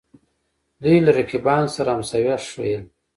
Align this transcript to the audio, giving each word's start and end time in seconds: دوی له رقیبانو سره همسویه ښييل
دوی 0.81 0.97
له 1.05 1.11
رقیبانو 1.19 1.73
سره 1.75 1.89
همسویه 1.93 2.35
ښييل 2.49 2.83